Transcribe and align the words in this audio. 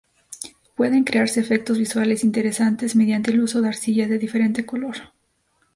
Pueden 0.73 1.03
crearse 1.03 1.39
efectos 1.39 1.77
visuales 1.77 2.23
interesantes 2.23 2.95
mediante 2.95 3.29
el 3.29 3.39
uso 3.39 3.61
de 3.61 3.67
arcillas 3.67 4.09
de 4.09 4.17
diferente 4.17 4.65
color. 4.65 4.97